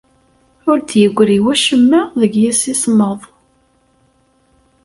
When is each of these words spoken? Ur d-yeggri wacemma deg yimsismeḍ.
Ur 0.69 0.77
d-yeggri 0.79 1.39
wacemma 1.43 2.01
deg 2.21 2.31
yimsismeḍ. 2.41 3.19